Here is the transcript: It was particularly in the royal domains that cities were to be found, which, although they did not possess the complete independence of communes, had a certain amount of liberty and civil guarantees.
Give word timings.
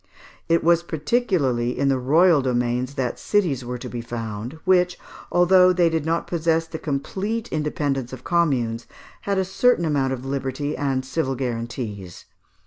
It 0.49 0.63
was 0.63 0.81
particularly 0.81 1.77
in 1.77 1.87
the 1.87 1.99
royal 1.99 2.41
domains 2.41 2.95
that 2.95 3.19
cities 3.19 3.63
were 3.63 3.77
to 3.77 3.87
be 3.87 4.01
found, 4.01 4.57
which, 4.65 4.97
although 5.31 5.71
they 5.71 5.91
did 5.91 6.07
not 6.07 6.25
possess 6.25 6.65
the 6.65 6.79
complete 6.79 7.47
independence 7.51 8.11
of 8.11 8.23
communes, 8.23 8.87
had 9.29 9.37
a 9.37 9.45
certain 9.45 9.85
amount 9.85 10.11
of 10.13 10.25
liberty 10.25 10.75
and 10.75 11.05
civil 11.05 11.35
guarantees. 11.35 12.25